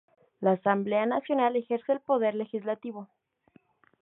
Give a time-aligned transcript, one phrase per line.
[0.39, 3.07] La Asamblea Nacional ejerce el poder legislativo.